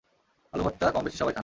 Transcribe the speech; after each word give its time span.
আলু 0.53 0.61
ভর্তা 0.63 0.85
কমবেশি 0.91 1.17
সবাই 1.17 1.33
খান। 1.33 1.39